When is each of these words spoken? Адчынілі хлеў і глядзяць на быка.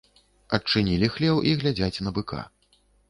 Адчынілі 0.57 1.09
хлеў 1.17 1.41
і 1.49 1.53
глядзяць 1.59 2.01
на 2.07 2.15
быка. 2.17 2.41